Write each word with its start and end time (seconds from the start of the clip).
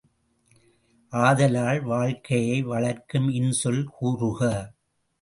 ஆதலால் 1.13 1.81
வாழ்க்கையை 1.83 2.57
வளர்க்கும் 2.63 3.29
இன்சொல் 3.31 3.83
கூறுக! 3.91 4.41